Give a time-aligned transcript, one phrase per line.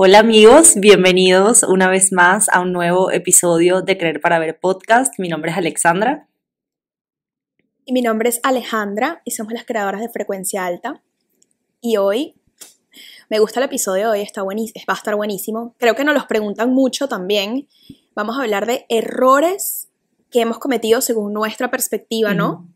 [0.00, 5.18] Hola amigos, bienvenidos una vez más a un nuevo episodio de Creer para Ver podcast.
[5.18, 6.28] Mi nombre es Alexandra.
[7.84, 11.02] Y mi nombre es Alejandra y somos las creadoras de Frecuencia Alta.
[11.80, 12.36] Y hoy
[13.28, 15.74] me gusta el episodio de hoy, está va a estar buenísimo.
[15.78, 17.66] Creo que nos los preguntan mucho también.
[18.14, 19.88] Vamos a hablar de errores
[20.30, 22.68] que hemos cometido según nuestra perspectiva, ¿no?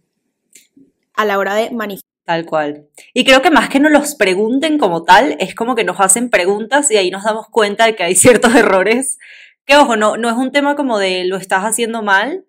[1.14, 2.11] A la hora de manifestar.
[2.24, 2.88] Tal cual.
[3.14, 6.30] Y creo que más que nos los pregunten como tal, es como que nos hacen
[6.30, 9.18] preguntas y ahí nos damos cuenta de que hay ciertos errores.
[9.64, 12.44] Que ojo, no, no es un tema como de lo estás haciendo mal,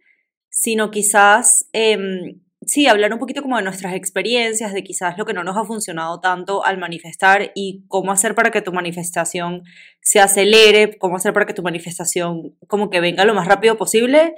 [0.49, 5.33] sino quizás em, sí, hablar un poquito como de nuestras experiencias, de quizás lo que
[5.33, 9.63] no nos ha funcionado tanto al manifestar y cómo hacer para que tu manifestación
[10.01, 14.35] se acelere, cómo hacer para que tu manifestación como que venga lo más rápido posible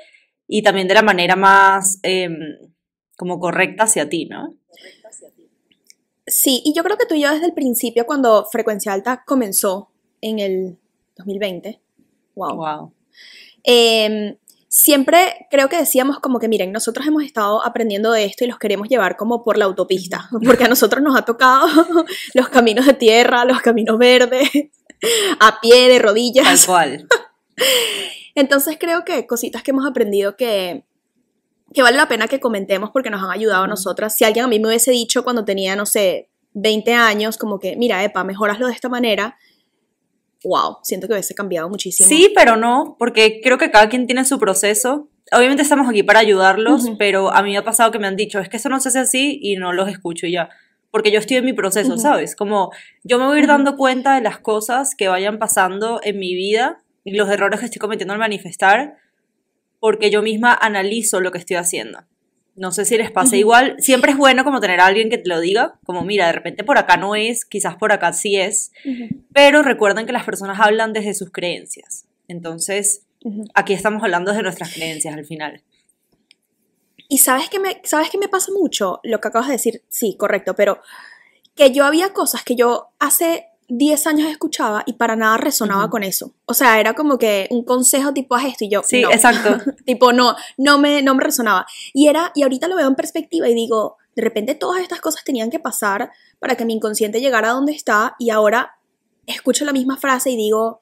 [0.47, 2.36] y también de la manera más em,
[3.17, 4.56] como correcta hacia ti, ¿no?
[6.28, 9.90] Sí, y yo creo que tú y yo desde el principio, cuando Frecuencia Alta comenzó
[10.22, 10.78] en el
[11.18, 11.80] 2020,
[12.36, 12.56] wow.
[12.56, 12.94] Wow.
[13.64, 14.36] Em,
[14.68, 18.58] siempre creo que decíamos como que, miren, nosotros hemos estado aprendiendo de esto y los
[18.58, 21.68] queremos llevar como por la autopista, porque a nosotros nos ha tocado
[22.34, 24.50] los caminos de tierra, los caminos verdes,
[25.40, 26.46] a pie, de rodillas.
[26.46, 27.08] Tal cual.
[28.36, 30.84] Entonces creo que cositas que hemos aprendido que,
[31.73, 34.16] que vale la pena que comentemos porque nos han ayudado a nosotras.
[34.16, 37.75] Si alguien a mí me hubiese dicho cuando tenía, no sé, 20 años, como que,
[37.75, 39.38] mira, Epa, mejoraslo de esta manera,
[40.44, 42.07] wow, siento que hubiese cambiado muchísimo.
[42.07, 45.09] Sí, pero no, porque creo que cada quien tiene su proceso.
[45.31, 46.97] Obviamente estamos aquí para ayudarlos, Ujú.
[46.97, 48.89] pero a mí me ha pasado que me han dicho, es que eso no se
[48.89, 50.50] hace así y no los escucho y ya.
[50.91, 52.01] Porque yo estoy en mi proceso, Ujú.
[52.01, 52.35] ¿sabes?
[52.35, 52.72] Como
[53.03, 56.35] yo me voy a ir dando cuenta de las cosas que vayan pasando en mi
[56.35, 58.97] vida y los errores que estoy cometiendo al manifestar,
[59.80, 62.03] porque yo misma analizo lo que estoy haciendo.
[62.56, 63.36] No sé si les pasa Ujú.
[63.38, 63.75] igual.
[63.80, 66.63] Siempre es bueno como tener a alguien que te lo diga, como mira, de repente
[66.63, 68.72] por acá no es, quizás por acá sí es.
[69.34, 72.06] Pero recuerden que las personas hablan desde sus creencias.
[72.28, 73.03] Entonces,
[73.53, 75.62] aquí estamos hablando desde nuestras creencias al final.
[77.08, 80.16] Y sabes que me, sabes que me pasa mucho lo que acabas de decir, sí,
[80.18, 80.80] correcto, pero
[81.56, 86.03] que yo había cosas que yo hace 10 años escuchaba y para nada resonaba con
[86.03, 86.34] eso.
[86.46, 89.12] O sea, era como que un consejo tipo haz esto y yo Sí, no.
[89.12, 89.58] exacto.
[89.86, 91.66] tipo no, no me, no me resonaba.
[91.94, 95.24] Y era, y ahorita lo veo en perspectiva y digo, de repente todas estas cosas
[95.24, 98.76] tenían que pasar para que mi inconsciente llegara a donde está y ahora
[99.26, 100.82] escucho la misma frase y digo,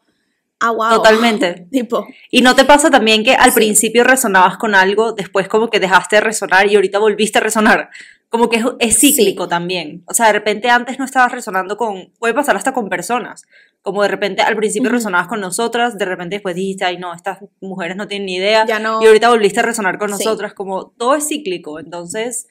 [0.60, 0.90] ah, wow.
[0.96, 1.68] Totalmente.
[1.72, 3.56] Tipo, Y no te pasa también que al Sí.
[3.56, 7.90] principio resonabas con algo, después como que dejaste de resonar y ahorita volviste a resonar.
[8.34, 9.50] Como que es, es cíclico Sí.
[9.52, 10.04] también.
[10.08, 13.44] O sea, de repente antes no estabas resonando con, puede pasar hasta con personas.
[13.84, 14.96] Como de repente al principio Ujú.
[14.98, 18.66] resonabas con nosotras, de repente después dijiste, ay no, estas mujeres no tienen ni idea.
[18.66, 19.04] ya no.
[19.04, 20.14] y ahorita volviste a resonar con Sí.
[20.26, 22.48] nosotras, como todo es cíclico, entonces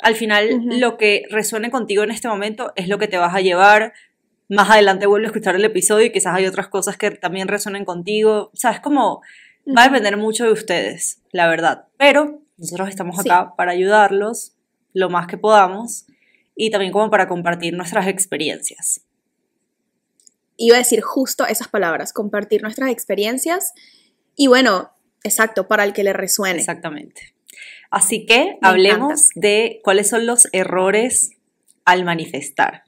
[0.00, 0.78] al final Ujú.
[0.80, 3.92] lo que resuene contigo en este momento es lo que te vas a llevar,
[4.48, 7.84] más adelante vuelve a escuchar el episodio y quizás hay otras cosas que también resuenen
[7.84, 9.20] contigo, o sea, es como,
[9.76, 13.28] va a depender mucho de ustedes, la verdad, pero nosotros estamos Sí.
[13.30, 14.56] acá para ayudarlos
[14.92, 16.06] lo más que podamos
[16.54, 19.02] y también como para compartir nuestras experiencias.
[20.56, 23.72] iba a decir justo esas palabras, compartir nuestras experiencias
[24.36, 24.90] y bueno,
[25.24, 26.58] exacto, para el que le resuene.
[26.58, 27.34] Exactamente.
[27.90, 31.32] Así que Me hablemos de cuáles son los errores
[31.84, 32.84] al manifestar.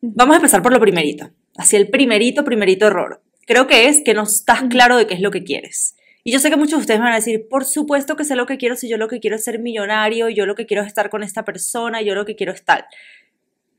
[0.00, 1.30] Vamos a empezar por lo primerito.
[1.56, 3.22] Así el primerito, primerito error.
[3.46, 5.95] Creo que es que no estás claro de qué es lo que quieres.
[6.26, 8.34] Y yo sé que muchos de ustedes me van a decir, por supuesto que sé
[8.34, 10.82] lo que quiero, si yo lo que quiero es ser millonario, yo lo que quiero
[10.82, 12.84] es estar con esta persona, yo lo que quiero es tal.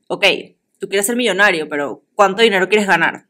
[0.06, 0.24] Ok,
[0.78, 3.26] tú quieres ser millonario, pero ¿cuánto dinero quieres ganar?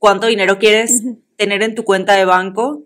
[0.00, 1.04] ¿Cuánto dinero quieres
[1.36, 2.82] tener en tu cuenta de banco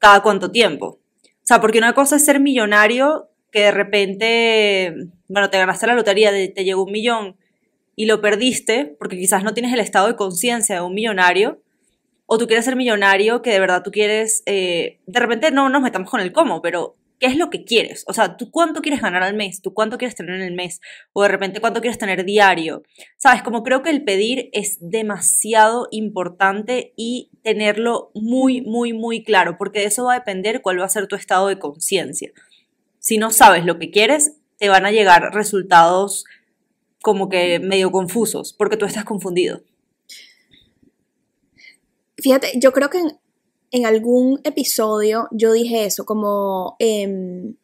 [0.00, 0.98] cada cuánto tiempo?
[1.22, 4.94] O sea, porque una cosa es ser millonario que de repente,
[5.28, 7.36] bueno, te ganaste la lotería, de- te llegó un millón
[7.96, 11.62] y lo perdiste porque quizás no tienes el estado de conciencia de un millonario,
[12.30, 15.80] o tú quieres ser millonario que de verdad tú quieres, eh, de repente no nos
[15.80, 18.04] metamos con el cómo, pero ¿qué es lo que quieres?
[18.06, 19.62] O sea, ¿tú cuánto quieres ganar al mes?
[19.62, 20.82] ¿Tú cuánto quieres tener en el mes?
[21.14, 22.82] O de repente cuánto quieres tener diario.
[23.16, 29.56] Sabes, como creo que el pedir es demasiado importante y tenerlo muy, muy, muy claro,
[29.56, 32.30] porque de eso va a depender cuál va a ser tu estado de conciencia.
[32.98, 36.26] Si no sabes lo que quieres, te van a llegar resultados
[37.00, 39.62] como que medio confusos, porque tú estás confundido.
[42.18, 43.18] Fíjate, yo creo que en,
[43.70, 47.54] en algún episodio yo dije eso, como em,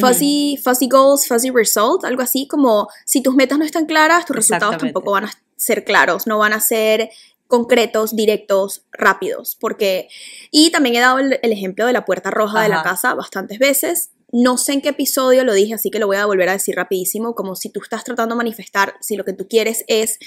[0.00, 4.36] fuzzy, fuzzy goals, fuzzy results, algo así, como si tus metas no están claras, tus
[4.36, 7.10] resultados tampoco van a ser claros, no van a ser
[7.46, 10.08] concretos, directos, rápidos, porque
[10.50, 13.58] y también he dado el, el ejemplo de la puerta roja de la casa bastantes
[13.58, 14.10] veces.
[14.32, 16.74] No sé en qué episodio lo dije, así que lo voy a volver a decir
[16.74, 20.18] rapidísimo, como si tú estás tratando de manifestar, si lo que tú quieres es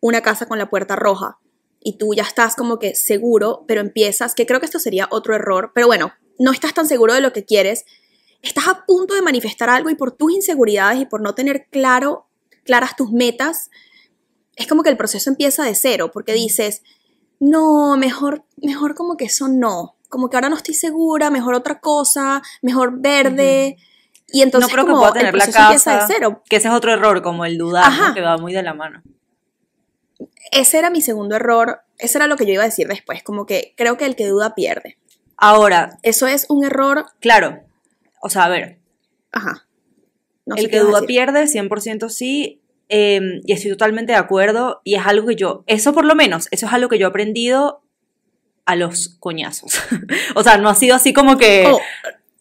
[0.00, 1.38] una casa con la puerta roja
[1.80, 5.34] y tú ya estás como que seguro, pero empiezas, que creo que esto sería otro
[5.34, 7.84] error, pero bueno, no estás tan seguro de lo que quieres,
[8.42, 12.26] estás a punto de manifestar algo y por tus inseguridades y por no tener claro,
[12.64, 13.70] claras tus metas,
[14.56, 16.82] es como que el proceso empieza de cero, porque dices,
[17.38, 21.80] no, mejor, mejor como que eso no, como que ahora no estoy segura, mejor otra
[21.80, 23.76] cosa, mejor verde.
[24.32, 26.42] Y entonces no creo que como pueda tener el la proceso empieza de cero.
[26.48, 29.02] que ese es otro error, como el dudar, que va muy de la mano.
[30.52, 33.46] Ese era mi segundo error, ese era lo que yo iba a decir después, como
[33.46, 34.98] que creo que el que duda pierde.
[35.36, 37.60] Ahora, Eso es un error, claro,
[38.20, 38.78] o sea, a ver,
[39.32, 39.66] ajá.
[40.44, 45.06] No el que duda pierde, 100% sí, eh, y estoy totalmente de acuerdo, y es
[45.06, 47.82] algo que yo, eso por lo menos, eso es algo que yo he aprendido
[48.66, 49.72] a los coñazos.
[50.34, 51.64] o sea, no ha sido así como que...
[51.66, 51.80] Oh,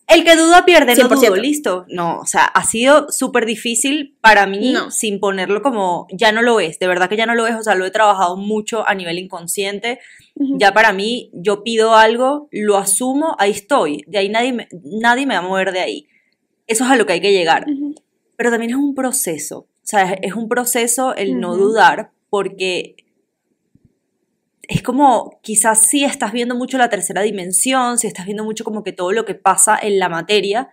[0.09, 1.27] El que duda pierde, no 100%.
[1.27, 1.85] dudo, listo.
[1.87, 4.89] No, o sea, ha sido súper difícil para mí No.
[4.89, 7.61] sin ponerlo como, ya no lo es, de verdad que ya no lo es, o
[7.63, 9.99] sea, lo he trabajado mucho a nivel inconsciente.
[10.35, 15.25] Ya para mí, yo pido algo, lo asumo, ahí estoy, de ahí nadie me, nadie
[15.25, 16.07] me va a mover de ahí.
[16.65, 17.65] Eso es a lo que hay que llegar.
[18.35, 22.95] Pero también es un proceso, o sea, es un proceso el no dudar porque
[24.69, 28.83] es como quizás si estás viendo mucho la tercera dimensión, si estás viendo mucho como
[28.83, 30.69] que todo lo que pasa en la materia,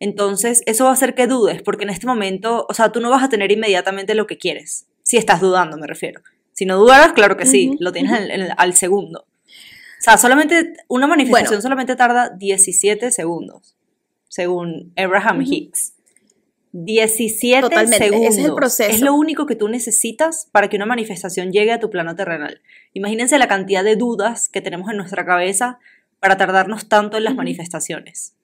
[0.00, 3.10] entonces eso va a hacer que dudes, porque en este momento, o sea, tú no
[3.10, 6.22] vas a tener inmediatamente lo que quieres, si estás dudando, me refiero.
[6.52, 9.26] Si no dudaras, claro que sí, lo tienes en- en- al segundo.
[9.28, 11.62] O sea, solamente una manifestación Bueno.
[11.62, 13.76] solamente tarda 17 segundos,
[14.28, 15.42] según Abraham.
[15.42, 15.92] Hicks.
[16.84, 18.56] 17 Totalmente, ese es el segundos.
[18.56, 18.90] proceso.
[18.90, 22.60] Es lo único que tú necesitas para que una manifestación llegue a tu plano terrenal.
[22.92, 25.78] Imagínense la cantidad de dudas que tenemos en nuestra cabeza
[26.20, 28.34] para tardarnos tanto en las manifestaciones.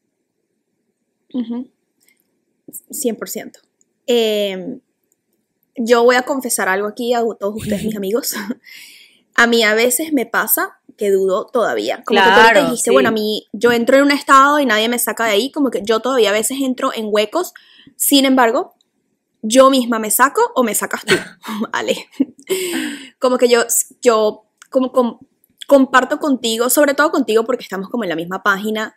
[1.34, 1.68] Ujú.
[2.90, 3.58] 100%.
[4.06, 4.78] Eh,
[5.76, 8.34] yo voy a confesar algo aquí a todos ustedes, mis amigos.
[9.34, 12.02] A mí a veces me pasa que dudo todavía.
[12.04, 12.94] Como que tú ahorita Claro, dijiste, sí.
[12.94, 15.70] bueno, a mí yo entro en un estado y nadie me saca de ahí, como
[15.70, 17.52] que yo todavía a veces entro en huecos.
[17.96, 18.74] Sin embargo,
[19.40, 21.14] yo misma me saco o me sacas tú,
[21.72, 22.08] Ale.
[23.18, 23.64] Como que yo,
[24.02, 25.18] yo como, com-
[25.66, 28.96] comparto contigo, sobre todo contigo porque estamos como en la misma página,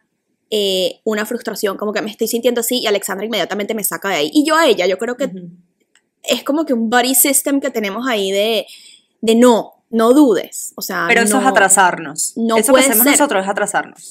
[0.49, 4.15] eh, una frustración, como que me estoy sintiendo así y Alexandra inmediatamente me saca de
[4.15, 4.31] ahí.
[4.33, 5.49] Y yo a ella, yo creo que Ujú.
[6.23, 8.67] es como que un body system que tenemos ahí de,
[9.21, 10.73] de no, no dudes.
[10.75, 12.33] O sea, Pero eso no- es atrasarnos.
[12.35, 13.11] no eso que hacemos ser.
[13.13, 14.07] nosotros es atrasarnos.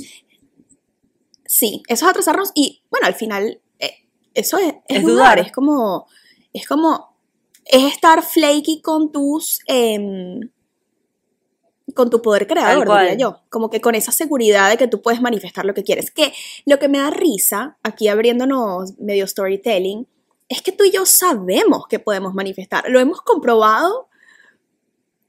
[1.47, 5.39] Sí, eso es atrasarnos y bueno, al final eh, eso es, es Es dudar, dudar.
[5.41, 6.07] es como,
[6.53, 7.17] es como,
[7.67, 10.41] es estar flaky con tus, em,
[11.95, 15.21] con tu poder creador, diría yo, como que con esa seguridad de que tú puedes
[15.21, 16.11] manifestar lo que quieres.
[16.11, 16.33] Que
[16.65, 20.09] lo que me da risa, aquí abriéndonos medio storytelling,
[20.49, 24.09] es que tú y yo sabemos que podemos manifestar, lo hemos comprobado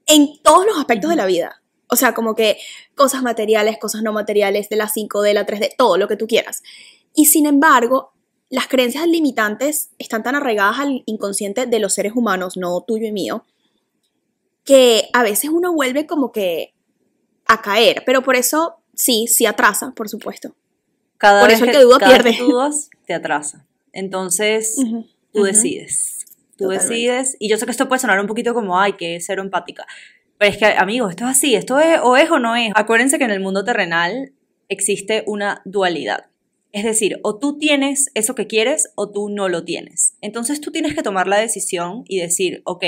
[0.08, 1.62] en todos los aspectos de la vida.
[1.88, 2.58] O sea, como que
[2.96, 6.64] cosas materiales, cosas no materiales, de la 5D, la 3D, todo lo que tú quieras.
[7.14, 8.14] Y sin embargo,
[8.50, 13.12] las creencias limitantes están tan arraigadas al inconsciente de los seres humanos, no tuyo y
[13.12, 13.46] mío,
[14.64, 16.74] que a veces uno vuelve como que
[17.46, 18.04] a caer.
[18.06, 20.56] Pero por eso, sí, sí atrasa, por supuesto.
[21.18, 22.38] Cada Por vez eso el que, duda cada vez pierde.
[22.38, 23.66] que dudas, te atrasa.
[23.94, 24.76] Entonces,
[25.34, 26.15] tú decides.
[26.58, 26.94] Tú Totalmente.
[26.94, 27.38] decides.
[27.40, 29.86] Y yo sé que esto puede sonar un poquito como, ay, que cero empática.
[30.38, 31.56] Pero es que, amigos, esto es así.
[31.56, 32.72] Esto es o es o no es.
[32.76, 34.34] Acuérdense que en el mundo terrenal
[34.70, 36.26] existe una dualidad.
[36.72, 40.18] Es decir, o tú tienes eso que quieres o tú no lo tienes.
[40.22, 42.84] Entonces tú tienes que tomar la decisión y decir, ok,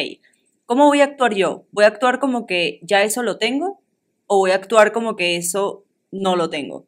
[0.65, 1.65] ¿cómo voy a actuar yo?
[1.71, 3.79] ¿Voy a actuar como que ya eso lo tengo
[4.25, 6.85] o voy a actuar como que eso no lo tengo?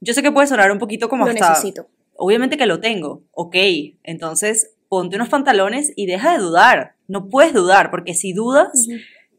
[0.00, 1.88] Yo sé que puede sonar un poquito como Lo hasta necesito.
[2.14, 3.56] obviamente que lo tengo, ok,
[4.04, 8.88] entonces ponte unos pantalones y deja de dudar, no puedes dudar, porque si dudas,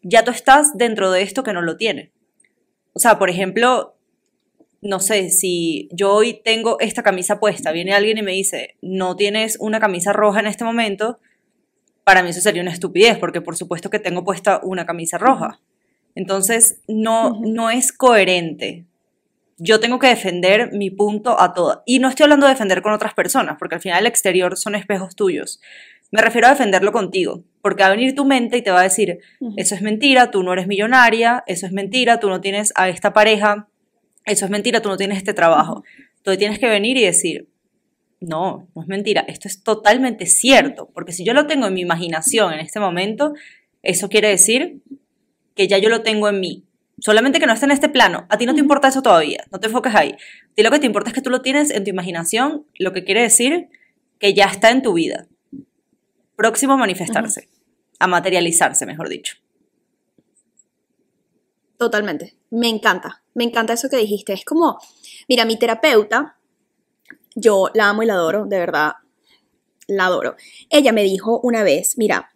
[0.02, 2.12] ya tú estás dentro de esto que no lo tiene.
[2.94, 3.96] O sea, por ejemplo,
[4.82, 9.16] no sé, si yo hoy tengo esta camisa puesta, viene alguien y me dice, no
[9.16, 11.20] tienes una camisa roja en este momento,
[12.04, 15.62] para mí eso sería una estupidez, porque por supuesto que tengo puesta una camisa roja.
[16.16, 18.86] Entonces, no, no es coherente.
[19.62, 21.84] Yo tengo que defender mi punto a todo.
[21.86, 24.74] Y no estoy hablando de defender con otras personas, porque al final el exterior son
[24.74, 25.60] espejos tuyos.
[26.12, 28.84] Me refiero a defenderlo contigo, porque va a venir tu mente y te va a
[28.84, 29.20] decir,
[29.58, 33.14] eso es mentira, tú no eres millonaria, eso es mentira, tú no tienes a esta
[33.14, 33.68] pareja,
[34.26, 35.84] eso es mentira, tú no tienes este trabajo.
[36.18, 37.48] Entonces tienes que venir y decir,
[38.22, 41.82] no, no es mentira, esto es totalmente cierto, porque si yo lo tengo en mi
[41.82, 43.34] imaginación en este momento,
[43.84, 44.82] eso quiere decir
[45.56, 46.64] que ya yo lo tengo en mí.
[47.02, 48.26] Solamente que no esté en este plano.
[48.30, 50.12] A ti no te importa eso todavía, no te enfoques ahí.
[50.12, 52.94] A ti lo que te importa es que tú lo tienes en tu imaginación, lo
[52.94, 53.70] que quiere decir
[54.20, 55.28] que ya está en tu vida.
[56.36, 57.50] Próximo a manifestarse,
[58.00, 59.38] a materializarse, mejor dicho.
[61.78, 62.36] Totalmente.
[62.50, 63.24] Me encanta.
[63.34, 64.34] Me encanta eso que dijiste.
[64.34, 64.80] Es como,
[65.30, 66.38] mira, mi terapeuta,
[67.36, 68.94] yo la amo y la adoro, de verdad,
[69.88, 70.36] la adoro.
[70.70, 72.32] Ella me dijo una vez, mira,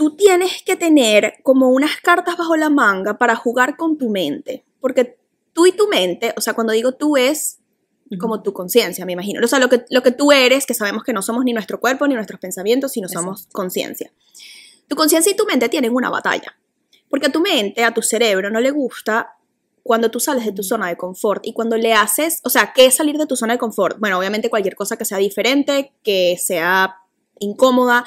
[0.00, 4.64] tú tienes que tener como unas cartas bajo la manga para jugar con tu mente,
[4.80, 5.18] porque
[5.52, 7.58] tú y tu mente, o sea, cuando digo tú es
[8.18, 9.44] como tu conciencia, me imagino.
[9.44, 11.80] O sea, lo que, lo que tú eres, que sabemos que no somos ni nuestro
[11.80, 14.10] cuerpo ni nuestros pensamientos, sino somos conciencia.
[14.88, 16.56] Tu conciencia y tu mente tienen una batalla.
[17.10, 19.36] Porque a tu mente, a tu cerebro, no le gusta
[19.82, 22.86] cuando tú sales de tu zona de confort y cuando le haces, o sea, ¿qué
[22.86, 23.98] es salir de tu zona de confort?
[24.00, 26.96] Bueno, obviamente cualquier cosa que sea diferente, que sea
[27.38, 28.06] incómoda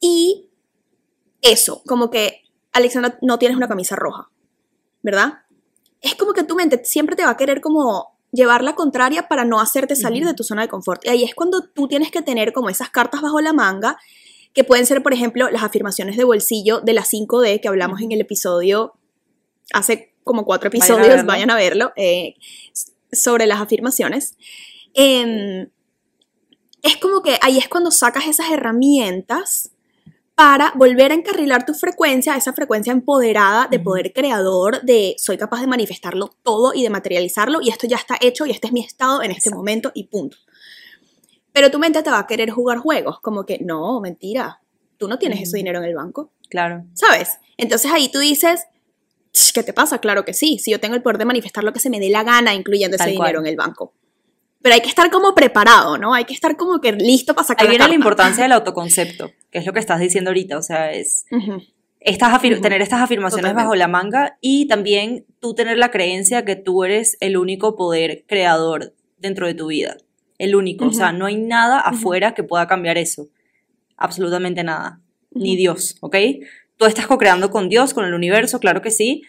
[0.00, 0.49] y
[1.42, 2.42] eso, como que,
[2.72, 4.30] Alexandra, no tienes una camisa roja,
[5.02, 5.40] ¿verdad?
[6.00, 9.44] Es como que tu mente siempre te va a querer como llevar la contraria para
[9.44, 11.04] no hacerte salir de tu zona de confort.
[11.04, 13.98] Y ahí es cuando tú tienes que tener como esas cartas bajo la manga
[14.52, 18.12] que pueden ser, por ejemplo, las afirmaciones de bolsillo de la 5D que hablamos en
[18.12, 18.94] el episodio
[19.72, 22.34] hace como cuatro episodios, vayan a verlo, eh,
[23.12, 24.36] sobre las afirmaciones.
[24.94, 25.70] Em,
[26.82, 29.70] es como que ahí es cuando sacas esas herramientas
[30.40, 35.60] para volver a encarrilar tu frecuencia, esa frecuencia empoderada de poder creador, de soy capaz
[35.60, 38.80] de manifestarlo todo y de materializarlo y esto ya está hecho y este es mi
[38.80, 40.38] estado en este momento y punto.
[41.52, 44.62] Pero tu mente te va a querer jugar juegos, como que, no, mentira,
[44.96, 46.32] tú no tienes ese dinero en el banco.
[46.48, 46.86] Claro.
[46.94, 47.36] ¿Sabes?
[47.58, 48.64] Entonces ahí tú dices,
[49.52, 49.98] ¿qué te pasa?
[49.98, 52.08] Claro que sí, si yo tengo el poder de manifestar lo que se me dé
[52.08, 53.92] la gana, incluyendo ese dinero en el banco.
[54.62, 56.12] Pero hay que estar como preparado, ¿no?
[56.12, 59.58] Hay que estar como que listo para sacar Ahí viene la, importancia del autoconcepto, que
[59.58, 61.26] es lo que estás diciendo ahorita, o sea, es
[62.00, 66.84] estas tener estas afirmaciones bajo la manga y también tú tener la creencia que tú
[66.84, 69.96] eres el único poder creador dentro de tu vida
[70.40, 70.86] el único.
[70.86, 73.28] O sea, no hay nada afuera que pueda cambiar eso.
[73.98, 75.00] Absolutamente nada.
[75.32, 76.16] Ni Dios, ¿ok?
[76.78, 79.22] Tú estás co-creando con Dios, con el universo, claro que sí,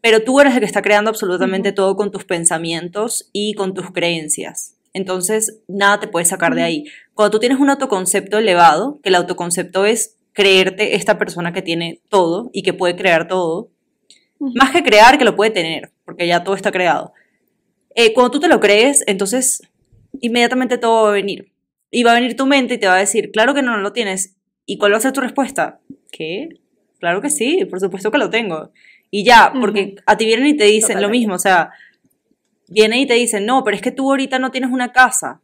[0.00, 3.90] pero tú eres el que está creando absolutamente todo con tus pensamientos y con tus
[3.90, 4.76] creencias.
[4.92, 6.84] Entonces, nada te puede sacar de ahí.
[7.14, 12.00] Cuando tú tienes un autoconcepto elevado, que el autoconcepto es creerte esta persona que tiene
[12.08, 13.70] todo y que puede crear todo,
[14.38, 17.12] más que crear, que lo puede tener, porque ya todo está creado.
[17.94, 19.62] Eh, cuando tú te lo crees, entonces
[20.20, 21.52] inmediatamente todo va a venir.
[21.90, 23.82] Y va a venir tu mente y te va a decir, claro que no, no
[23.82, 24.36] lo tienes.
[24.64, 25.80] ¿Y cuál va a ser tu respuesta?
[26.10, 26.48] ¿Qué?
[27.00, 28.70] Claro que sí, por supuesto que lo tengo.
[29.10, 31.70] Y ya, porque a ti vienen y te dicen lo mismo, o sea,
[32.68, 35.40] vienen y te dicen, no, pero es que tú ahorita no tienes una casa.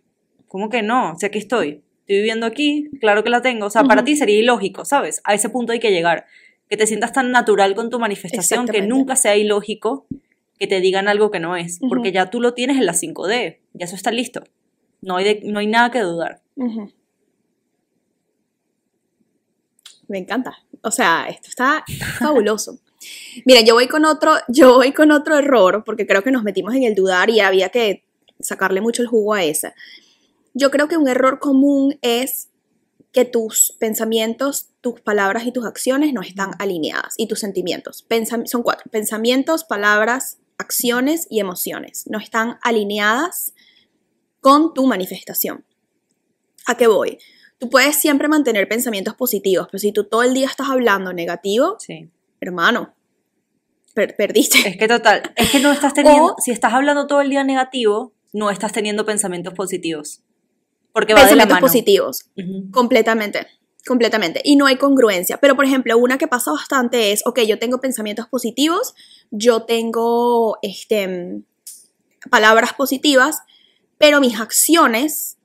[0.47, 1.13] ¿Cómo que no?
[1.13, 1.83] O sea, aquí estoy.
[2.01, 3.67] Estoy viviendo aquí, claro que la tengo.
[3.67, 5.21] O sea, para ti sería ilógico, ¿sabes?
[5.25, 6.27] A ese punto hay que llegar.
[6.69, 10.07] Que te sientas tan natural con tu manifestación que nunca sea ilógico
[10.59, 13.59] que te digan algo que no es, porque ya tú lo tienes en la 5D,
[13.75, 14.43] ya eso está listo.
[15.03, 16.41] No hay, no hay nada que dudar.
[20.09, 20.57] Me encanta.
[20.83, 21.85] O sea, esto está
[22.19, 22.81] fabuloso.
[23.45, 26.75] Mira, yo voy con otro, yo voy con otro error, porque creo que nos metimos
[26.75, 28.05] en el dudar y había que
[28.41, 29.73] sacarle mucho el jugo a ese.
[30.55, 32.49] Yo creo que un error común es
[33.13, 38.07] que tus pensamientos, tus palabras y tus acciones no están alineadas y tus sentimientos.
[38.45, 38.91] son cuatro.
[38.91, 42.05] Pensamientos, palabras, acciones y emociones.
[42.09, 43.55] No están alineadas
[44.41, 45.65] con tu manifestación.
[46.67, 47.19] ¿A qué voy?
[47.59, 51.79] Tú puedes siempre mantener pensamientos positivos, pero si tú todo el día estás hablando negativo,
[52.41, 52.95] hermano,
[53.97, 54.69] perdiste.
[54.69, 58.13] Es que total, es que no estás teniendo, si estás hablando todo el día negativo,
[58.33, 60.23] no estás teniendo pensamientos positivos.
[60.93, 61.67] Porque va pensamientos de la mano.
[61.67, 62.31] positivos,
[62.71, 63.47] completamente.
[63.87, 64.41] Completamente.
[64.45, 65.39] Y no hay congruencia.
[65.39, 68.95] Pero, por ejemplo, una que pasa bastante es, ok, yo tengo pensamientos positivos,
[69.31, 71.43] yo tengo este,
[72.31, 73.43] palabras positivas,
[73.97, 75.39] pero mis acciones,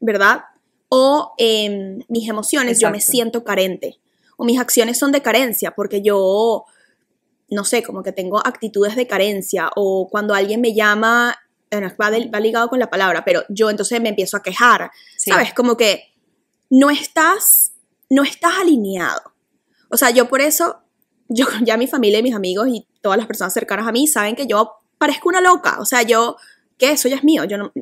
[0.00, 0.44] ¿verdad?
[0.88, 3.98] O em, mis emociones, yo me siento carente.
[4.36, 6.64] O mis acciones son de carencia, porque yo,
[7.52, 9.70] no sé, como que tengo actitudes de carencia.
[9.76, 11.36] O cuando alguien me llama,
[11.72, 14.90] va, va ligado con la palabra, pero yo entonces me empiezo a quejar.
[15.16, 15.52] ¿Sabes?
[15.54, 16.12] Como que
[16.70, 17.72] no estás,
[18.08, 19.20] no estás alineado.
[19.90, 20.80] O sea, yo por eso,
[21.28, 24.34] yo ya mi familia y mis amigos y todas las personas cercanas a mí saben
[24.34, 25.78] que yo parezco una loca.
[25.78, 26.36] O sea, yo,
[26.78, 27.44] que eso ya es mío.
[27.44, 27.72] Yo no,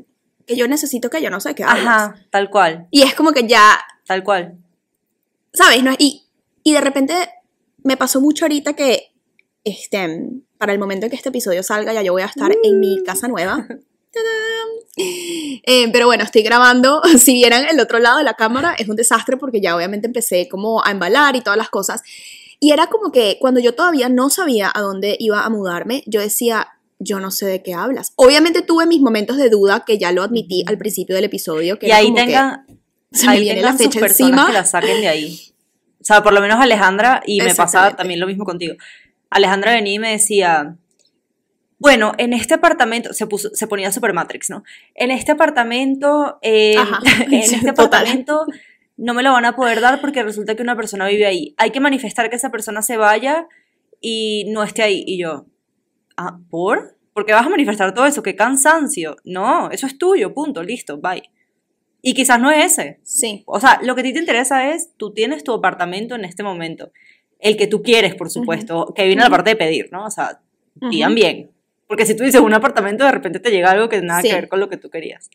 [0.47, 2.89] que yo necesito que yo no sé qué Ajá, tal cual.
[2.91, 3.79] Y es como que ya...
[4.07, 4.59] Tal cual.
[5.53, 5.83] ¿Sabes?
[5.85, 6.25] No, y,
[6.65, 7.15] y de repente
[7.85, 9.10] me pasó mucho ahorita que,
[9.65, 12.81] este, para el momento en que este episodio salga, ya yo voy a estar en
[12.81, 13.05] mi mm.
[13.05, 13.67] casa nueva.
[14.97, 17.01] Eh, pero bueno, estoy grabando.
[17.19, 20.49] Si vieran el otro lado de la cámara, es un desastre porque ya obviamente empecé
[20.49, 22.03] como a embalar y todas las cosas.
[22.59, 26.21] Y era como que cuando yo todavía no sabía a dónde iba a mudarme, yo
[26.21, 28.13] decía, yo no sé de qué hablas.
[28.17, 31.79] Obviamente tuve mis momentos de duda, que ya lo admití al principio del episodio.
[31.79, 32.67] Que y era ahí como que tengan,
[33.13, 34.47] se me ahí viene la fecha personas encima.
[34.49, 35.41] que la saquen de ahí.
[36.01, 37.97] O sea, por lo menos Alejandra, y me pasa Exactamente.
[37.97, 38.75] también lo mismo contigo.
[39.31, 40.77] Alejandra venía y me decía,
[41.79, 44.65] bueno, en este apartamento, se, puso, se ponía Super Matrix, ¿no?
[44.95, 47.71] En este apartamento, eh, Ajá, en este total.
[47.71, 48.47] apartamento
[48.99, 51.55] no me lo van a poder dar porque resulta que una persona vive ahí.
[51.57, 53.49] Hay que manifestar que esa persona se vaya
[53.99, 55.03] y no esté ahí.
[55.07, 55.47] Y yo,
[56.19, 56.99] ah, ¿por?
[57.15, 58.23] ¿Por qué vas a manifestar todo eso?
[58.23, 59.17] ¡Qué cansancio!
[59.25, 61.31] No, eso es tuyo, punto, listo, bye.
[62.03, 63.01] Y quizás no es ese.
[63.03, 63.43] Sí.
[63.47, 66.43] O sea, lo que a ti te interesa es, tú tienes tu apartamento en este
[66.43, 66.93] momento.
[67.41, 69.37] El que tú quieres, por supuesto, que viene la Ujú.
[69.37, 70.07] parte de pedir, ¿no?
[70.07, 70.41] O sea,
[70.81, 70.91] Ujú.
[70.91, 71.51] digan bien.
[71.87, 74.29] Porque si tú dices un apartamento, de repente te llega algo que nada Sí.
[74.29, 75.31] que ver con lo que tú querías.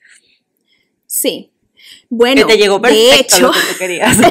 [1.07, 1.51] Sí.
[2.09, 4.17] Bueno, que te llegó de perfecto hecho, lo que tú querías.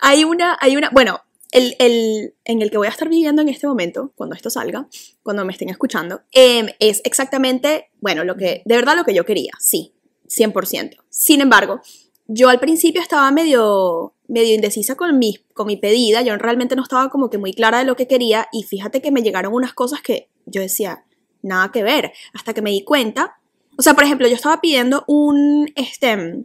[0.00, 1.20] hay una, hay una, bueno,
[1.52, 4.88] el, el- en el que voy a estar viviendo en este momento, cuando esto salga,
[5.22, 9.24] cuando me estén escuchando, em, es exactamente, bueno, lo que, de verdad lo que yo
[9.24, 9.94] quería, sí,
[10.28, 10.96] 100%.
[11.08, 11.80] Sin embargo,
[12.28, 16.82] yo al principio estaba medio, medio indecisa con mi, con mi pedida, yo realmente no
[16.82, 19.72] estaba como que muy clara de lo que quería y fíjate que me llegaron unas
[19.72, 21.04] cosas que yo decía,
[21.42, 23.36] nada que ver, hasta que me di cuenta,
[23.78, 26.44] o sea, por ejemplo, yo estaba pidiendo un, este,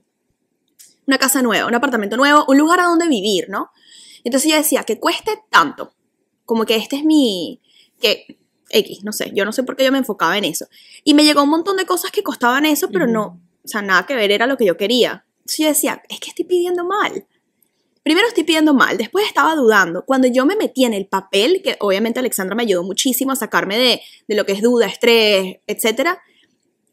[1.08, 3.72] una casa nueva, un apartamento nuevo, un lugar a donde vivir, ¿no?
[4.24, 5.94] Entonces yo decía, que cueste tanto,
[6.46, 7.62] como que este es mi,
[8.00, 8.38] que
[8.70, 10.68] X, no sé, yo no sé por qué yo me enfocaba en eso.
[11.04, 14.06] Y me llegó un montón de cosas que costaban eso, pero no, o sea, nada
[14.06, 15.26] que ver era lo que yo quería.
[15.46, 17.26] Yo decía, es que estoy pidiendo mal.
[18.04, 20.04] Primero estoy pidiendo mal, después estaba dudando.
[20.06, 23.78] Cuando yo me metí en el papel, que obviamente Alexandra me ayudó muchísimo a sacarme
[23.78, 26.20] de, de lo que es duda, estrés, etcétera,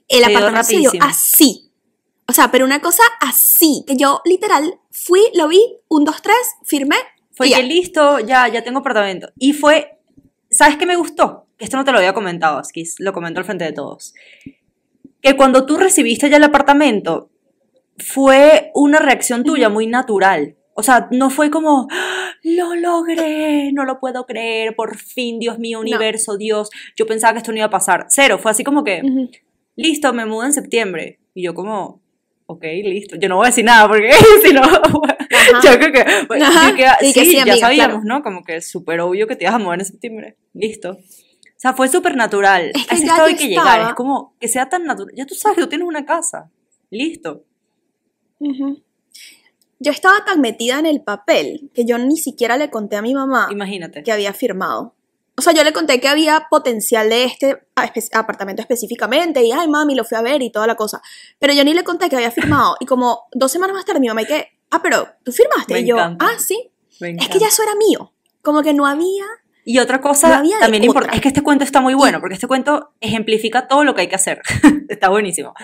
[0.08, 1.70] el apartamento se dio así.
[2.26, 6.36] O sea, pero una cosa así, que yo literal fui, lo vi, un, dos, tres,
[6.64, 6.96] firmé.
[7.32, 7.56] Fue y ya.
[7.56, 9.30] que listo, ya, ya tengo apartamento.
[9.38, 9.98] Y fue,
[10.50, 11.46] ¿sabes qué me gustó?
[11.58, 14.14] Esto no te lo había comentado, Skis, lo comento al frente de todos.
[15.22, 17.30] Que cuando tú recibiste ya el apartamento,
[18.04, 20.56] fue una reacción tuya muy natural.
[20.74, 25.58] O sea, no fue como, "Ah, lo logré, no lo puedo creer, por fin, Dios
[25.58, 28.06] mío, universo, Dios, yo pensaba que esto no iba a pasar.
[28.08, 29.28] Cero, fue así como que, Ujú.
[29.76, 31.18] listo, me mudo en septiembre.
[31.34, 32.00] Y yo como,
[32.46, 33.16] ok, listo.
[33.16, 34.10] Yo no voy a decir nada porque
[34.44, 38.02] si no, yo creo que, bueno, yo que- Y que sí, sí, ya amiga, sabíamos,
[38.04, 38.18] claro.
[38.18, 38.22] ¿no?
[38.22, 40.36] Como que es súper obvio que te ibas a mudar en septiembre.
[40.54, 40.92] Listo.
[40.92, 42.70] O sea, fue súper natural.
[42.72, 43.66] Es que a ese estado hay que llegar.
[43.66, 45.12] estaba- Es como que sea tan natural.
[45.16, 46.50] Ya tú sabes que tú tienes una casa.
[46.88, 47.42] Listo.
[48.40, 48.82] Ujú.
[49.80, 53.14] Yo estaba tan metida en el papel que yo ni siquiera le conté a mi
[53.14, 54.02] mamá Imagínate.
[54.02, 54.94] que había firmado.
[55.36, 57.62] O sea, yo le conté que había potencial de este
[58.12, 61.00] apartamento específicamente y, ay, mami, lo fui a ver y toda la cosa.
[61.38, 62.74] Pero yo ni le conté que había firmado.
[62.80, 65.74] Y como dos semanas más tarde mi mamá y que, ah, pero tú firmaste.
[65.74, 66.26] Me y yo, encanta.
[66.26, 66.70] ah, sí.
[67.00, 67.32] Me Es encanta.
[67.32, 68.12] que ya eso era mío.
[68.42, 69.24] Como que no había...
[69.64, 72.34] Y otra No cosa de también importante, es que este cuento está muy bueno, porque
[72.34, 74.40] este cuento ejemplifica todo lo que hay que hacer.
[74.88, 75.54] está buenísimo.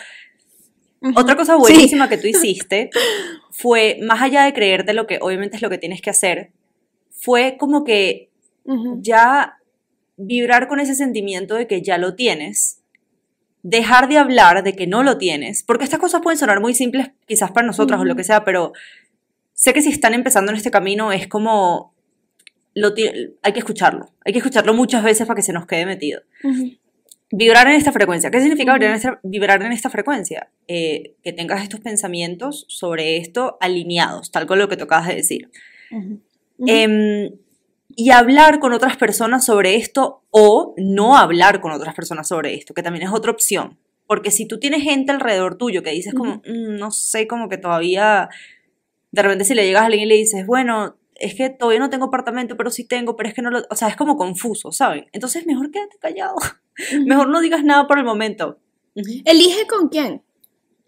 [1.14, 1.58] Otra cosa Sí.
[1.60, 2.90] buenísima que tú hiciste
[3.50, 6.50] fue, más allá de creerte lo que obviamente es lo que tienes que hacer,
[7.10, 8.30] fue como que
[9.00, 9.58] ya
[10.16, 12.80] vibrar con ese sentimiento de que ya lo tienes,
[13.62, 17.10] dejar de hablar de que no lo tienes, porque estas cosas pueden sonar muy simples
[17.26, 18.72] quizás para nosotras o lo que sea, pero
[19.52, 21.94] sé que si están empezando en este camino es como,
[22.74, 22.94] lo
[23.42, 26.22] hay que escucharlo, hay que escucharlo muchas veces para que se nos quede metido.
[26.42, 26.72] Ujú.
[27.32, 28.30] Vibrar en esta frecuencia.
[28.30, 28.74] ¿Qué significa
[29.22, 30.50] vibrar, en esta, frecuencia?
[30.68, 35.14] Eh, que tengas estos pensamientos sobre esto alineados, tal con lo que te acabas de
[35.16, 35.50] decir.
[35.90, 36.20] Ujú.
[36.58, 36.66] Ujú.
[36.70, 37.30] Em,
[37.96, 42.74] y hablar con otras personas sobre esto o no hablar con otras personas sobre esto,
[42.74, 43.78] que también es otra opción.
[44.06, 47.56] Porque si tú tienes gente alrededor tuyo que dices como, "Mm, no sé, como que
[47.56, 48.28] todavía,
[49.12, 51.90] de repente si le llegas a alguien y le dices, bueno, es que todavía no
[51.90, 54.72] tengo apartamento, pero sí tengo, pero es que no lo, o sea, es como confuso,
[54.72, 55.06] ¿saben?
[55.12, 56.36] Entonces mejor quédate callado.
[57.04, 58.58] mejor no digas nada por el momento.
[58.94, 60.22] Elige con quién.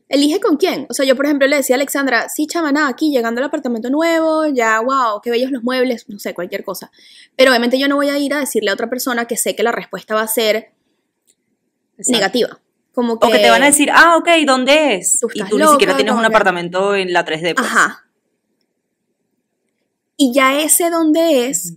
[0.08, 0.86] Elige con quién.
[0.88, 3.46] O sea, yo por ejemplo le decía a Alexandra, sí, chama, nada, aquí llegando al
[3.48, 6.92] apartamento nuevo, ya, wow, qué bellos los muebles, no sé, cualquier cosa.
[7.34, 9.64] Pero obviamente yo no voy a ir a decirle a otra persona que sé que
[9.64, 10.72] la respuesta va a ser
[11.98, 12.12] Exacto.
[12.12, 12.60] negativa.
[12.94, 15.18] Como que, O que te van a decir, ah, ok, ¿dónde es?
[15.20, 17.54] Tú y tú ni siquiera tienes un que- apartamento en la 3D.
[17.56, 17.66] Pues.
[17.66, 18.06] Ajá.
[20.16, 21.74] Y ya ese dónde es.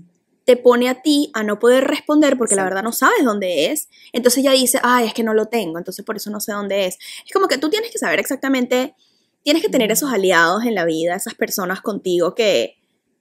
[0.50, 3.88] Te pone a ti a no poder responder porque la verdad no sabes dónde es.
[4.14, 6.88] Entonces ya dice, ay, es que no lo tengo, entonces por eso no sé dónde
[6.88, 6.98] es.
[7.24, 8.96] Es como que tú tienes que saber exactamente,
[9.44, 12.78] tienes que tener esos aliados en la vida, esas personas contigo que,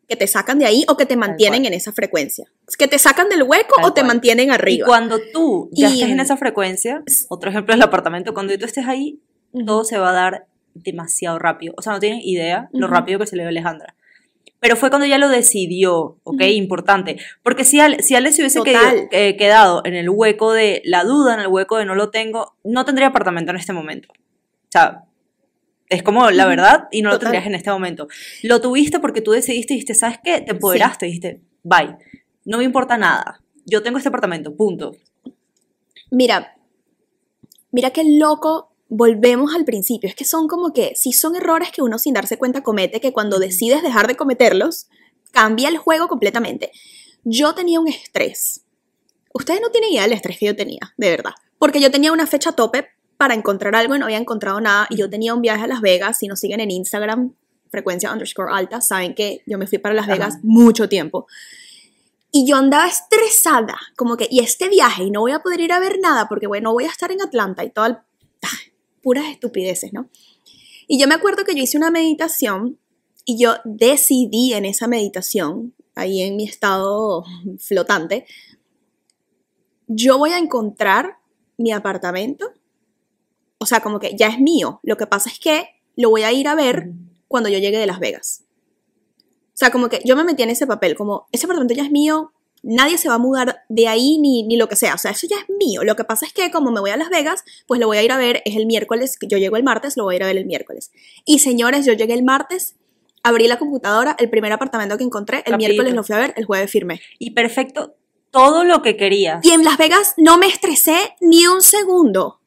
[0.08, 2.46] que te sacan de ahí o que te mantienen en esa frecuencia.
[2.78, 4.06] Que te sacan del hueco Tal o te cual.
[4.06, 4.86] mantienen Y arriba.
[4.86, 8.64] cuando tú ya Y- estés en esa frecuencia, otro ejemplo es el apartamento, cuando tú
[8.64, 9.20] estés ahí,
[9.52, 9.66] Ujú.
[9.66, 11.74] todo se va a dar demasiado rápido.
[11.76, 13.94] O sea, no tienes idea lo rápido que se le dio a Alejandra.
[14.60, 16.42] Pero fue cuando ella lo decidió, ¿ok?
[16.42, 17.16] Importante.
[17.42, 18.60] Porque si, Ale, si Ale se hubiese
[19.12, 22.56] eh, quedado en el hueco de la duda, en el hueco de no lo tengo,
[22.64, 24.08] no tendría apartamento en este momento.
[24.10, 25.04] O sea,
[25.88, 28.08] es como la verdad y no lo tendrías en este momento.
[28.42, 30.40] Lo tuviste porque tú decidiste y dijiste, ¿sabes qué?
[30.40, 31.96] Te empoderaste, dijiste, bye.
[32.44, 33.40] No me importa nada.
[33.64, 34.96] Yo tengo este apartamento, punto.
[36.10, 36.56] Mira,
[37.70, 40.08] mira qué loco, volvemos al principio.
[40.08, 43.12] Es que son como que, sí son errores que uno sin darse cuenta comete, que
[43.12, 44.88] cuando decides dejar de cometerlos,
[45.32, 46.72] cambia el juego completamente.
[47.24, 48.62] Yo tenía un estrés.
[49.34, 51.32] Ustedes no tienen idea del estrés que yo tenía, de verdad.
[51.58, 54.86] Porque yo tenía una fecha tope para encontrar algo y no había encontrado nada.
[54.90, 56.18] Y yo tenía un viaje a Las Vegas.
[56.18, 57.34] Si nos siguen en Instagram,
[57.70, 60.12] frecuencia underscore alta, saben que yo me fui para Las Ajá.
[60.14, 61.26] Vegas mucho tiempo.
[62.30, 65.72] Y yo andaba estresada, como que, y este viaje, y no voy a poder ir
[65.72, 67.96] a ver nada, porque bueno, voy a estar en Atlanta y todo, el-
[68.42, 68.72] ay,
[69.02, 70.08] puras estupideces, ¿no?
[70.86, 72.78] Y yo me acuerdo que yo hice una meditación
[73.24, 77.24] y yo decidí en esa meditación, ahí en mi estado
[77.58, 78.26] flotante,
[79.86, 81.18] yo voy a encontrar
[81.56, 82.52] mi apartamento,
[83.58, 86.32] o sea, como que ya es mío, lo que pasa es que lo voy a
[86.32, 86.92] ir a ver
[87.26, 88.44] cuando yo llegue de Las Vegas.
[89.48, 91.90] O sea, como que yo me metí en ese papel, como ese apartamento ya es
[91.90, 95.12] mío, nadie se va a mudar de ahí ni, ni lo que sea, o sea,
[95.12, 95.84] eso ya es mío.
[95.84, 98.02] Lo que pasa es que como me voy a Las Vegas, pues lo voy a
[98.02, 100.26] ir a ver, es el miércoles, yo llego el martes, lo voy a ir a
[100.26, 100.90] ver el miércoles.
[101.24, 102.76] Y señores, yo llegué el martes,
[103.22, 105.58] abrí la computadora, el primer apartamento que encontré, el Rapidito.
[105.58, 107.00] miércoles lo fui a ver, el jueves firmé.
[107.18, 107.94] Y perfecto,
[108.30, 109.44] todo lo que querías.
[109.44, 112.37] Y en Las Vegas no me estresé ni un segundo.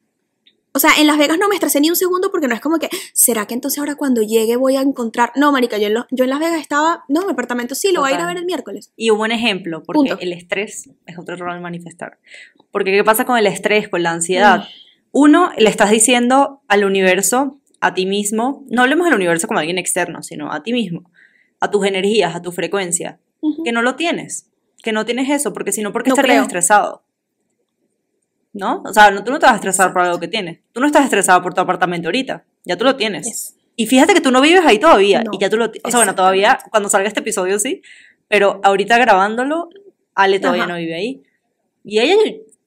[0.74, 2.78] O sea, en Las Vegas no me estresé ni un segundo porque no es como
[2.78, 5.30] que, ¿será que entonces ahora cuando llegue voy a encontrar?
[5.36, 8.00] No, marica, yo en, lo- yo en Las Vegas estaba, no, mi apartamento sí, lo
[8.00, 8.34] voy a ir a Total.
[8.34, 8.90] ver el miércoles.
[8.96, 10.18] Y un buen ejemplo, porque Punto.
[10.20, 12.18] el estrés es otro error al manifestar.
[12.70, 14.64] Porque ¿qué pasa con el estrés, con la ansiedad?
[15.10, 19.76] Uno, le estás diciendo al universo, a ti mismo, no hablemos del universo como alguien
[19.76, 21.10] externo, sino a ti mismo,
[21.60, 23.18] a tus energías, a tu frecuencia,
[23.62, 24.48] que no lo tienes,
[24.82, 26.42] que no tienes eso, porque si no, ¿por qué No estarías creo.
[26.44, 27.02] estresado?
[28.52, 28.82] ¿No?
[28.84, 30.60] O sea, no, tú no te vas a estresar por algo que tienes.
[30.72, 33.26] Tú no estás estresado por tu apartamento ahorita, ya tú lo tienes.
[33.26, 33.56] Yes.
[33.76, 35.22] Y fíjate que tú no vives ahí todavía.
[35.22, 35.66] No, y ya tú lo.
[35.66, 37.82] O sea, bueno, todavía, cuando salga este episodio sí.
[38.28, 39.68] Pero ahorita grabándolo,
[40.14, 40.72] Ale todavía Ajá.
[40.72, 41.22] no vive ahí.
[41.84, 42.14] Y ella,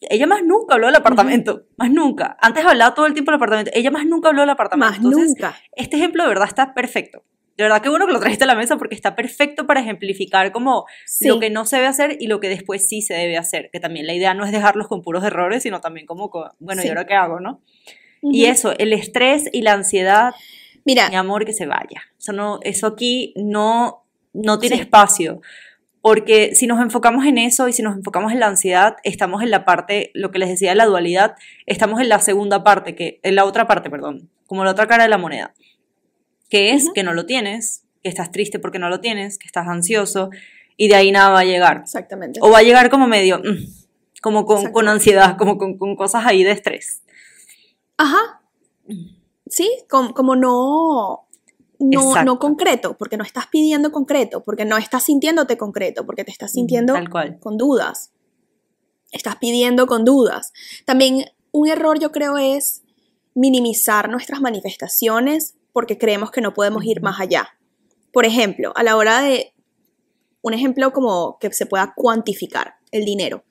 [0.02, 1.64] ella más nunca habló del apartamento.
[1.78, 2.38] Más nunca.
[2.42, 3.72] Antes hablaba todo el tiempo del apartamento.
[3.74, 4.90] Ella más nunca habló del apartamento.
[4.92, 5.56] Más Entonces, nunca.
[5.76, 7.24] este ejemplo de verdad está perfecto.
[7.58, 10.52] De verdad que bueno que lo trajiste a la mesa porque está perfecto para ejemplificar
[10.52, 11.28] como Sí.
[11.28, 13.70] lo que no se debe hacer y lo que después sí se debe hacer.
[13.72, 16.82] Que también la idea no es dejarlos con puros errores, sino también como, con, bueno,
[16.82, 16.90] ¿y Sí.
[16.90, 17.62] ahora qué hago, no?
[18.22, 18.36] Ujú.
[18.36, 20.34] Y eso, el estrés y la ansiedad
[20.88, 22.04] Mira, mi amor, que se vaya.
[22.20, 24.84] Eso, no, eso aquí no, no tiene Sí.
[24.84, 25.42] espacio.
[26.00, 29.50] Porque si nos enfocamos en eso y si nos enfocamos en la ansiedad, estamos en
[29.50, 31.34] la parte, lo que les decía de la dualidad,
[31.66, 35.02] estamos en la segunda parte, que, en la otra parte, perdón, como la otra cara
[35.02, 35.56] de la moneda,
[36.50, 39.68] que es que no lo tienes, que estás triste porque no lo tienes, que estás
[39.68, 40.30] ansioso,
[40.78, 41.82] y de ahí nada va a llegar.
[41.84, 42.40] exactamente.
[42.44, 46.26] O va a llegar como medio, mm, como con, con ansiedad, como con, con cosas
[46.26, 47.02] ahí de estrés.
[47.98, 48.42] Ajá.
[49.48, 51.28] Sí, com- como no,
[51.80, 56.32] no, no concreto, porque no estás pidiendo concreto, porque no estás sintiéndote concreto, porque te
[56.32, 57.40] estás sintiendo Tal cual.
[57.40, 58.12] con dudas.
[59.12, 60.52] Estás pidiendo con dudas.
[60.86, 62.84] También un error yo creo es
[63.34, 67.50] minimizar nuestras manifestaciones porque creemos que no podemos ir más allá.
[68.14, 69.52] Por ejemplo, a la hora de
[70.42, 73.44] un ejemplo como que se pueda cuantificar el dinero.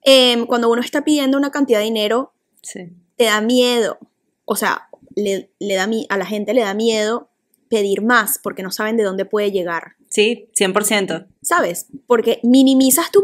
[0.00, 2.94] Em, cuando uno está pidiendo una cantidad de dinero, Sí.
[3.16, 3.98] te da miedo,
[4.46, 7.28] o sea, le, le da, a la gente le da miedo
[7.68, 9.96] pedir más porque no saben de dónde puede llegar.
[10.08, 11.26] Sí, 100%.
[11.42, 11.88] ¿Sabes?
[12.06, 13.22] Porque minimizas tu,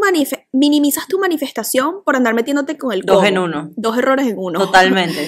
[0.53, 3.71] minimizas tu manifestación por andar metiéndote con el Dos en uno.
[3.77, 4.59] Dos errores en uno.
[4.59, 5.27] Totalmente.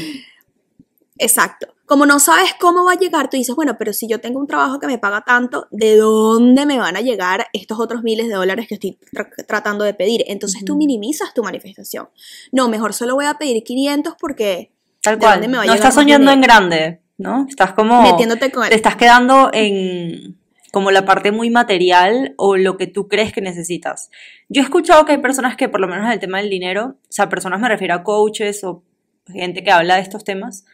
[1.17, 1.72] Exacto.
[1.87, 4.47] Como no sabes cómo va a llegar, tú dices, bueno, pero si yo tengo un
[4.47, 8.35] trabajo que me paga tanto, ¿de dónde me van a llegar estos otros miles de
[8.35, 10.25] dólares que estoy tra- tratando de pedir?
[10.29, 12.09] Entonces tú minimizas tu manifestación.
[12.53, 15.33] No, mejor solo voy a pedir 500 porque Tal ¿De cual.
[15.35, 17.47] dónde me va a no estás soñando en grande, ¿no?
[17.49, 18.01] Estás como...
[18.03, 20.39] metiéndote con Te estás quedando en
[20.71, 24.09] como la parte muy material o lo que tú crees que necesitas.
[24.49, 26.97] Yo he escuchado que hay personas que, por lo menos en el tema del dinero,
[27.03, 28.83] o sea, personas me refiero a coaches o
[29.27, 30.65] gente que habla de estos temas,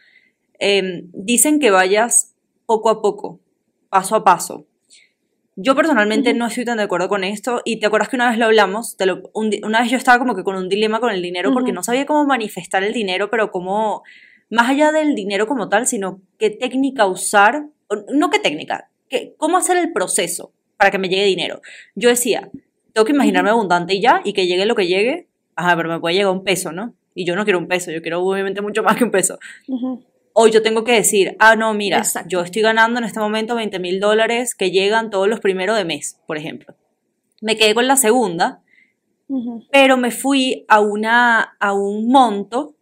[0.59, 3.39] eh, dicen que vayas poco a poco,
[3.89, 4.65] paso a paso.
[5.61, 8.37] Yo personalmente no estoy tan de acuerdo con esto y te acuerdas que una vez
[8.37, 11.01] lo hablamos, te lo- un di- una vez yo estaba como que con un dilema
[11.01, 14.03] con el dinero porque no sabía cómo manifestar el dinero, pero cómo,
[14.49, 17.65] más allá del dinero como tal, sino qué técnica usar,
[18.13, 21.61] no qué técnica, qué, cómo hacer el proceso para que me llegue dinero.
[21.93, 22.49] Yo decía,
[22.93, 25.99] tengo que imaginarme abundante y ya, y que llegue lo que llegue, ajá, pero me
[25.99, 26.93] puede llegar un peso, ¿no?
[27.15, 29.37] Y yo no quiero un peso, yo quiero obviamente mucho más que un peso.
[29.67, 30.05] Ujú.
[30.33, 32.29] O yo tengo que decir, ah, no, mira, Exacto.
[32.29, 35.85] yo estoy ganando en este momento 20 mil dólares que llegan todos los primeros de
[35.85, 36.75] mes, por ejemplo.
[37.41, 38.61] Me quedé con la segunda,
[39.27, 39.65] Ujú.
[39.71, 42.75] pero me fui a, una, a un monto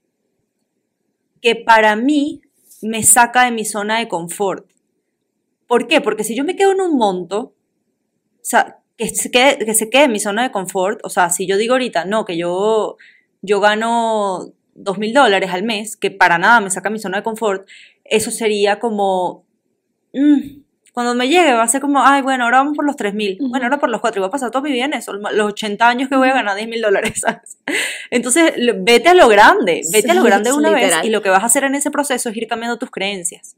[1.41, 2.41] que para mí
[2.81, 4.69] me saca de mi zona de confort.
[5.67, 6.01] ¿Por qué?
[6.01, 9.89] Porque si yo me quedo en un monto, o sea, que se quede, que se
[9.89, 12.97] quede en mi zona de confort, o sea, si yo digo ahorita, no, que yo,
[13.41, 17.23] yo gano dos mil dólares al mes, que para nada me saca mi zona de
[17.23, 17.67] confort,
[18.05, 19.45] eso sería como,
[20.13, 20.61] mm,
[20.93, 23.37] cuando me llegue va a ser como, ay, bueno, ahora vamos por los tres mil,
[23.39, 23.49] Ujú.
[23.49, 25.45] bueno, ahora por los cuatro, y voy a pasar toda mi vida en eso, los
[25.47, 27.57] 80 años que voy a ganar 10 mil dólares, ¿sabes?
[28.11, 31.05] Entonces, vete a lo grande, vete a lo Sí, grande de una vez literal.
[31.05, 33.57] y lo que vas a hacer en ese proceso es ir cambiando tus creencias.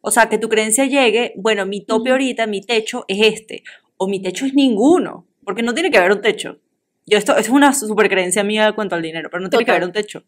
[0.00, 3.64] O sea, que tu creencia llegue, bueno, mi tope ahorita, mi techo es este,
[3.96, 6.58] o mi techo es ninguno, porque no tiene que haber un techo.
[7.06, 9.70] Yo esto, esto es una super creencia mía cuanto al dinero, pero no tiene que
[9.70, 10.22] haber un techo.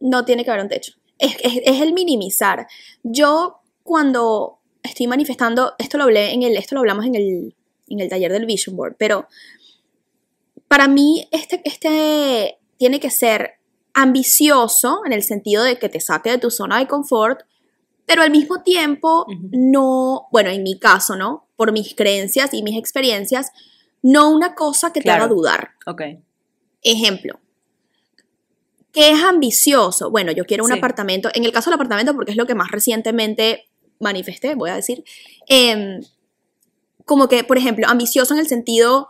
[0.00, 0.92] No tiene que haber un techo.
[1.18, 2.66] Es, es- es el minimizar.
[3.02, 7.54] Yo cuando estoy manifestando, esto lo hablé en el, esto lo hablamos en el,
[7.88, 9.26] en el taller del Vision Board, pero
[10.68, 13.52] para mí este, este tiene que ser
[13.94, 17.40] ambicioso en el sentido de que te saque de tu zona de confort,
[18.04, 21.46] pero al mismo tiempo no, bueno, en mi caso, ¿no?
[21.56, 23.50] Por mis creencias y mis experiencias,
[24.06, 25.70] no una cosa que te haga dudar.
[25.86, 26.02] Ok.
[26.82, 27.40] Ejemplo.
[28.92, 30.10] ¿Qué es ambicioso?
[30.10, 30.78] Bueno, yo quiero un Sí.
[30.78, 31.28] apartamento.
[31.34, 33.68] En el caso del apartamento, porque es lo que más recientemente
[34.00, 35.04] manifesté, voy a decir.
[35.48, 36.00] em,
[37.04, 39.08] como que, por ejemplo, ambicioso en el sentido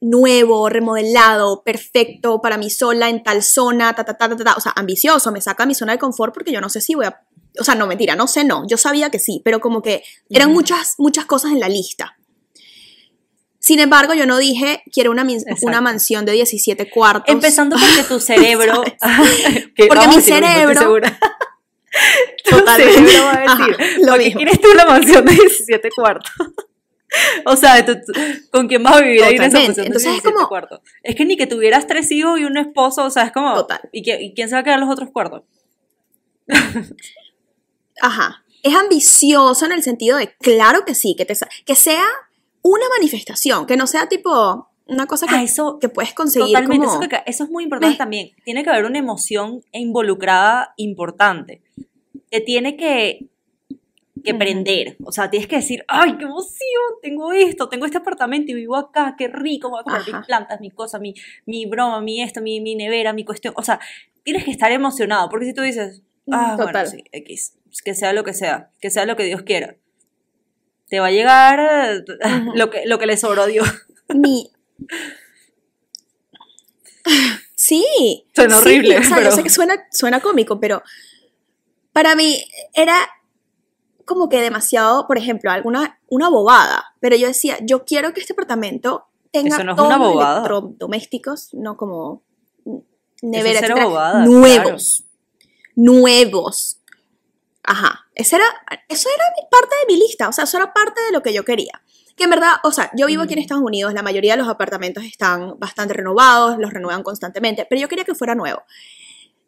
[0.00, 4.54] nuevo, remodelado, perfecto para mí sola, en tal zona, ta, ta, ta, ta, ta.
[4.56, 7.06] O sea, ambicioso, me saca mi zona de confort porque yo no sé si voy
[7.06, 7.22] a.
[7.60, 8.66] O sea, no, mentira, no sé, no.
[8.66, 12.16] Yo sabía que sí, pero como que eran muchas, muchas cosas en la lista.
[13.64, 15.22] Sin embargo, yo no dije, quiero una,
[15.80, 17.32] mansión de 17 cuartos.
[17.32, 18.82] Empezando porque tu cerebro.
[19.76, 21.00] que Porque mi cerebro-
[22.44, 23.08] Totalmente.
[23.08, 24.38] cerebro va a Ajá, decir: lo ¿Por qué mismo.
[24.40, 26.32] quieres tú una mansión de 17 cuartos?
[27.44, 28.12] o sea, tú- tú-
[28.50, 30.80] ¿con quién vas a vivir ahí en esa mansión de Entonces es 17 como- cuartos?
[31.04, 33.54] Es que ni que tuvieras tres hijos y un esposo, o sea, es como.
[33.54, 33.80] Total.
[33.92, 35.42] ¿Y, qué- y quién se va a quedar los otros cuartos?
[38.00, 38.42] Ajá.
[38.62, 42.04] Es ambicioso en el sentido de, claro que sí, que, te, sa- que sea
[42.62, 45.78] una manifestación, que no sea tipo una cosa que, Ah, eso.
[45.78, 47.00] que puedes conseguir Totalmente, como...
[47.00, 48.30] eso, que- eso es muy importante también.
[48.44, 51.62] Tiene que haber una emoción involucrada importante.
[52.30, 53.26] Te tiene que,
[54.24, 54.96] que prender.
[55.04, 56.58] O sea, tienes que decir, ¡ay, qué emoción!
[57.00, 60.18] Tengo esto, tengo este apartamento y vivo acá, qué rico, voy a Ajá.
[60.18, 61.14] mis plantas, mi cosa, mi,
[61.46, 63.54] mi broma, mi esto, mi, mi nevera, mi cuestión.
[63.56, 63.80] O sea,
[64.24, 66.86] tienes que estar emocionado, porque si tú dices, ah, bueno, Total.
[66.88, 69.76] sí, X, que sea lo que sea, que sea lo que Dios quiera.
[70.92, 72.04] Te va a llegar
[72.54, 73.66] lo, que, lo que le sobró Dios.
[74.14, 74.50] Mi...
[77.54, 78.26] Sí.
[78.34, 80.82] Suena sí, horrible, O sea, pero- yo sé que suena, suena cómico, pero
[81.94, 83.08] para mí era
[84.04, 86.84] como que demasiado, por ejemplo, alguna una bobada.
[87.00, 90.08] Pero yo decía, yo quiero que este apartamento tenga Eso no es todos una los
[90.12, 90.36] bobada.
[90.40, 92.22] electrodomésticos, no como
[93.22, 95.04] neveras, cero etcétera, bobada, nuevos.
[97.66, 97.84] Nuevos.
[97.84, 98.06] Ajá.
[98.14, 98.44] Era,
[98.88, 101.44] eso era parte de mi lista, o sea, eso era parte de lo que yo
[101.44, 101.82] quería.
[102.16, 103.42] Que en verdad, o sea, yo vivo aquí en Mm.
[103.42, 107.88] Estados Unidos, la mayoría de los apartamentos están bastante renovados, los renuevan constantemente, pero yo
[107.88, 108.62] quería que fuera nuevo.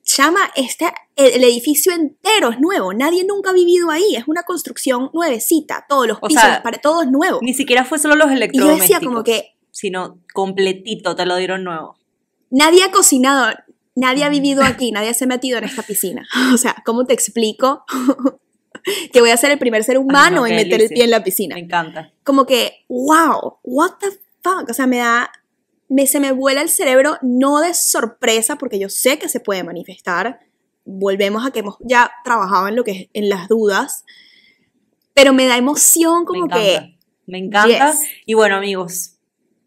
[0.07, 4.43] Chama, este, el, el edificio entero es nuevo, nadie nunca ha vivido ahí, es una
[4.43, 7.39] construcción nuevecita, todos los O pisos, sea, las paredes, todo es nuevo.
[7.41, 8.89] Ni siquiera fue solo los Y yo electrodomésticos.
[8.89, 11.97] decía como que Sino completito, te lo dieron nuevo.
[12.51, 13.55] nadie ha cocinado,
[13.95, 16.27] nadie ha vivido aquí, nadie se ha metido en esta piscina.
[16.55, 17.85] O sea, ¿cómo te explico
[19.13, 21.23] que voy a ser el primer ser humano no, en meter el pie en la
[21.25, 21.55] piscina?
[21.57, 22.13] Me encanta.
[22.23, 24.09] como que, wow, what the
[24.43, 25.31] fuck, o sea, me da,
[25.89, 29.65] me, se me vuela el cerebro, no de sorpresa, porque yo sé que se puede
[29.65, 30.41] manifestar,
[30.85, 34.05] volvemos a que hemos ya trabajado en lo que es, en las dudas,
[35.15, 36.63] pero me da emoción Me como encanta.
[36.63, 37.93] que, Me encanta.
[37.93, 38.01] yes.
[38.27, 39.13] Y bueno, amigos,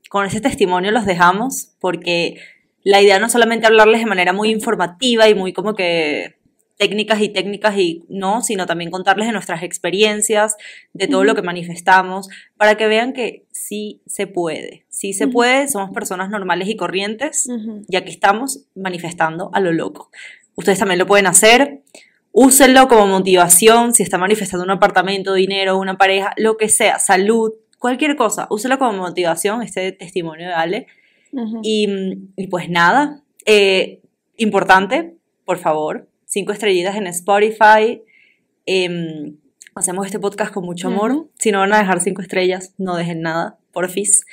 [0.10, 2.40] con ese testimonio los dejamos porque
[2.88, 6.38] la idea no solamente hablarles de manera muy informativa y muy como que
[6.78, 10.56] técnicas y técnicas y no, sino también contarles de nuestras experiencias,
[10.94, 15.34] de todo lo que manifestamos, para que vean que sí se puede, sí se Ujú.
[15.34, 17.84] puede, somos personas normales y corrientes Ujú.
[17.90, 20.10] y aquí estamos manifestando a lo loco.
[20.56, 21.82] Ustedes también lo pueden hacer.
[22.32, 27.52] Úsenlo como motivación si está manifestando un apartamento, dinero, una pareja, lo que sea, salud,
[27.80, 28.48] cualquier cosa.
[28.50, 30.88] Úsenlo como motivación, este testimonio de Ale.
[31.62, 31.88] Y,
[32.36, 34.02] y pues nada, eh,
[34.38, 38.02] importante, por favor, cinco estrellitas en Spotify.
[38.66, 39.38] Em,
[39.76, 41.28] hacemos este podcast con mucho amor.
[41.40, 44.26] Si no van a dejar cinco estrellas, no dejen nada, porfis.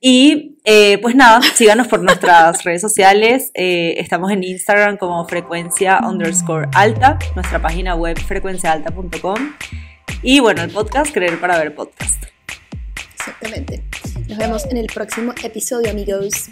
[0.00, 3.50] Y eh, pues nada, síganos por nuestras redes sociales.
[3.54, 9.54] Eh, estamos en Instagram como frecuencia underscore alta, nuestra página web frecuenciaalta.com.
[10.22, 12.24] Y bueno, el podcast Creer para ver podcast.
[13.14, 13.82] Exactamente.
[14.28, 16.50] Nos vemos en el próximo episodio, amigos.